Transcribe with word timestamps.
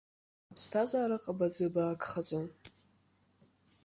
Аԥсҭазаара 0.51 1.23
ҟабаӡыба 1.23 1.83
агхаӡом. 1.91 2.47